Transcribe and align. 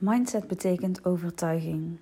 Mindset 0.00 0.46
betekent 0.48 1.04
overtuiging. 1.04 1.98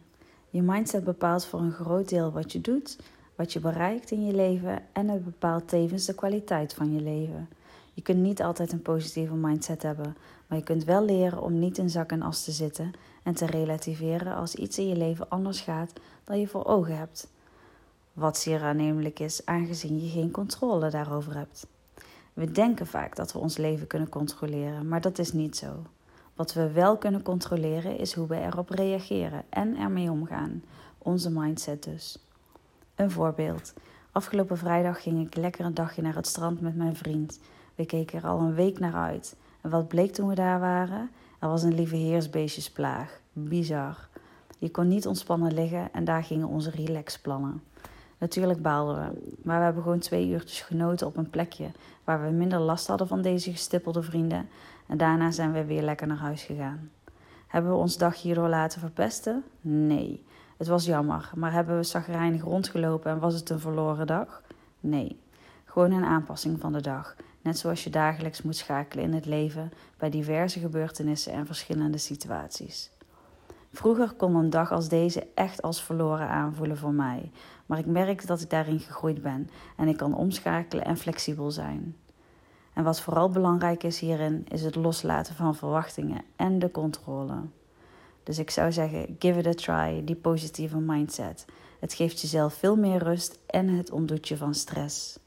Je 0.50 0.62
mindset 0.62 1.04
bepaalt 1.04 1.46
voor 1.46 1.60
een 1.60 1.72
groot 1.72 2.08
deel 2.08 2.32
wat 2.32 2.52
je 2.52 2.60
doet, 2.60 2.98
wat 3.34 3.52
je 3.52 3.60
bereikt 3.60 4.10
in 4.10 4.26
je 4.26 4.32
leven 4.32 4.82
en 4.92 5.08
het 5.08 5.24
bepaalt 5.24 5.68
tevens 5.68 6.04
de 6.04 6.14
kwaliteit 6.14 6.74
van 6.74 6.92
je 6.92 7.00
leven. 7.00 7.48
Je 7.94 8.02
kunt 8.02 8.18
niet 8.18 8.42
altijd 8.42 8.72
een 8.72 8.82
positieve 8.82 9.34
mindset 9.34 9.82
hebben, 9.82 10.16
maar 10.46 10.58
je 10.58 10.64
kunt 10.64 10.84
wel 10.84 11.04
leren 11.04 11.42
om 11.42 11.58
niet 11.58 11.78
in 11.78 11.90
zak 11.90 12.10
en 12.10 12.22
as 12.22 12.44
te 12.44 12.52
zitten 12.52 12.92
en 13.22 13.34
te 13.34 13.46
relativeren 13.46 14.34
als 14.34 14.54
iets 14.54 14.78
in 14.78 14.88
je 14.88 14.96
leven 14.96 15.28
anders 15.28 15.60
gaat 15.60 15.92
dan 16.24 16.40
je 16.40 16.48
voor 16.48 16.64
ogen 16.64 16.96
hebt. 16.96 17.28
Wat 18.12 18.38
zeer 18.38 18.62
aannemelijk 18.62 19.20
is, 19.20 19.46
aangezien 19.46 20.04
je 20.04 20.10
geen 20.10 20.30
controle 20.30 20.90
daarover 20.90 21.36
hebt. 21.36 21.66
We 22.32 22.50
denken 22.52 22.86
vaak 22.86 23.16
dat 23.16 23.32
we 23.32 23.38
ons 23.38 23.56
leven 23.56 23.86
kunnen 23.86 24.08
controleren, 24.08 24.88
maar 24.88 25.00
dat 25.00 25.18
is 25.18 25.32
niet 25.32 25.56
zo. 25.56 25.82
Wat 26.36 26.52
we 26.52 26.70
wel 26.70 26.96
kunnen 26.96 27.22
controleren 27.22 27.98
is 27.98 28.12
hoe 28.12 28.26
we 28.26 28.40
erop 28.40 28.70
reageren 28.70 29.42
en 29.48 29.76
ermee 29.76 30.10
omgaan. 30.10 30.62
Onze 30.98 31.30
mindset 31.30 31.82
dus. 31.82 32.18
Een 32.94 33.10
voorbeeld. 33.10 33.74
Afgelopen 34.12 34.58
vrijdag 34.58 35.02
ging 35.02 35.26
ik 35.26 35.36
lekker 35.36 35.64
een 35.64 35.74
dagje 35.74 36.02
naar 36.02 36.14
het 36.14 36.26
strand 36.26 36.60
met 36.60 36.76
mijn 36.76 36.96
vriend. 36.96 37.40
We 37.74 37.86
keken 37.86 38.18
er 38.18 38.28
al 38.28 38.38
een 38.38 38.54
week 38.54 38.78
naar 38.78 38.94
uit. 38.94 39.36
En 39.60 39.70
wat 39.70 39.88
bleek 39.88 40.12
toen 40.12 40.28
we 40.28 40.34
daar 40.34 40.60
waren? 40.60 41.10
Er 41.38 41.48
was 41.48 41.62
een 41.62 41.74
lieve 41.74 41.96
heersbeestjesplaag. 41.96 43.20
Bizar. 43.32 44.08
Je 44.58 44.70
kon 44.70 44.88
niet 44.88 45.06
ontspannen 45.06 45.54
liggen 45.54 45.92
en 45.92 46.04
daar 46.04 46.24
gingen 46.24 46.48
onze 46.48 46.70
relaxplannen. 46.70 47.62
Natuurlijk 48.18 48.62
baalden 48.62 48.96
we, 48.96 49.34
maar 49.42 49.58
we 49.58 49.64
hebben 49.64 49.82
gewoon 49.82 49.98
twee 49.98 50.28
uurtjes 50.28 50.60
genoten 50.60 51.06
op 51.06 51.16
een 51.16 51.30
plekje 51.30 51.70
waar 52.04 52.22
we 52.22 52.30
minder 52.30 52.58
last 52.58 52.86
hadden 52.86 53.08
van 53.08 53.22
deze 53.22 53.50
gestippelde 53.50 54.02
vrienden 54.02 54.48
en 54.86 54.96
daarna 54.96 55.30
zijn 55.30 55.52
we 55.52 55.64
weer 55.64 55.82
lekker 55.82 56.06
naar 56.06 56.16
huis 56.16 56.42
gegaan. 56.42 56.90
Hebben 57.46 57.70
we 57.70 57.76
ons 57.76 57.96
dag 57.96 58.22
hierdoor 58.22 58.48
laten 58.48 58.80
verpesten? 58.80 59.44
Nee. 59.60 60.24
Het 60.56 60.66
was 60.66 60.84
jammer, 60.84 61.30
maar 61.34 61.52
hebben 61.52 61.76
we 61.76 61.82
zagrijnig 61.82 62.42
rondgelopen 62.42 63.10
en 63.10 63.18
was 63.18 63.34
het 63.34 63.50
een 63.50 63.60
verloren 63.60 64.06
dag? 64.06 64.42
Nee. 64.80 65.20
Gewoon 65.64 65.92
een 65.92 66.04
aanpassing 66.04 66.60
van 66.60 66.72
de 66.72 66.80
dag, 66.80 67.16
net 67.40 67.58
zoals 67.58 67.84
je 67.84 67.90
dagelijks 67.90 68.42
moet 68.42 68.56
schakelen 68.56 69.04
in 69.04 69.14
het 69.14 69.26
leven 69.26 69.72
bij 69.98 70.10
diverse 70.10 70.60
gebeurtenissen 70.60 71.32
en 71.32 71.46
verschillende 71.46 71.98
situaties. 71.98 72.90
Vroeger 73.72 74.12
kon 74.12 74.34
een 74.34 74.50
dag 74.50 74.72
als 74.72 74.88
deze 74.88 75.26
echt 75.34 75.62
als 75.62 75.82
verloren 75.82 76.28
aanvoelen 76.28 76.76
voor 76.76 76.92
mij, 76.92 77.30
maar 77.66 77.78
ik 77.78 77.86
merk 77.86 78.26
dat 78.26 78.40
ik 78.40 78.50
daarin 78.50 78.80
gegroeid 78.80 79.22
ben 79.22 79.50
en 79.76 79.88
ik 79.88 79.96
kan 79.96 80.14
omschakelen 80.14 80.84
en 80.84 80.96
flexibel 80.96 81.50
zijn. 81.50 81.96
En 82.72 82.84
wat 82.84 83.00
vooral 83.00 83.30
belangrijk 83.30 83.82
is 83.82 84.00
hierin, 84.00 84.46
is 84.48 84.62
het 84.62 84.74
loslaten 84.74 85.34
van 85.34 85.54
verwachtingen 85.54 86.22
en 86.36 86.58
de 86.58 86.70
controle. 86.70 87.34
Dus 88.22 88.38
ik 88.38 88.50
zou 88.50 88.72
zeggen, 88.72 89.16
give 89.18 89.38
it 89.38 89.46
a 89.46 89.52
try, 89.52 90.04
die 90.04 90.16
positieve 90.16 90.78
mindset. 90.78 91.44
Het 91.80 91.94
geeft 91.94 92.20
jezelf 92.20 92.54
veel 92.54 92.76
meer 92.76 93.02
rust 93.02 93.38
en 93.46 93.68
het 93.68 93.90
ontdoet 93.90 94.28
je 94.28 94.36
van 94.36 94.54
stress. 94.54 95.18